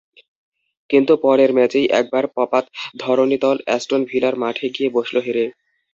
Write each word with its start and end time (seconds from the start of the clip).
কিন্তু 0.89 1.13
পরের 1.23 1.51
ম্যাচেই 1.53 1.87
একেবারে 1.91 2.27
পপাত 2.35 2.65
ধরণিতল, 2.99 3.57
অ্যাস্টন 3.61 4.01
ভিলার 4.05 4.35
মাঠে 4.43 4.65
গিয়ে 4.75 4.89
বসল 4.89 5.15
হেরে। 5.19 5.45